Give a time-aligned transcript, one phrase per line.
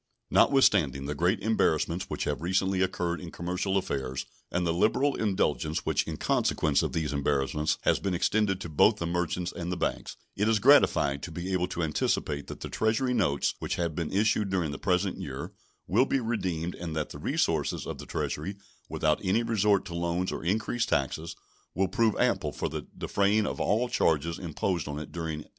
[0.31, 5.85] Notwithstanding the great embarrassments which have recently occurred in commercial affairs, and the liberal indulgence
[5.85, 9.77] which in consequence of these embarrassments has been extended to both the merchants and the
[9.77, 13.93] banks, it is gratifying to be able to anticipate that the Treasury notes which have
[13.93, 15.53] been issued during the present year
[15.85, 18.55] will be redeemed and that the resources of the Treasury,
[18.89, 21.35] without any resort to loans or increased taxes,
[21.75, 25.49] will prove ample for defraying all charges imposed on it during 1838.